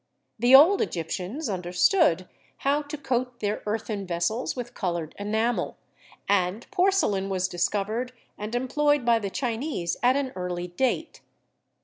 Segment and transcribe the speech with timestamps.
[0.39, 2.27] The old Egyptians understood
[2.65, 5.77] how to coat their earthen vessels with colored enamel,
[6.27, 11.21] and porcelain was discovered and employed by the Chinese at an early date.